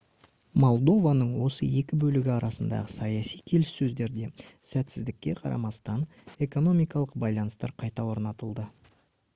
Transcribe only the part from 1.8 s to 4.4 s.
екі бөлігі арасындағы саяси келіссөздерде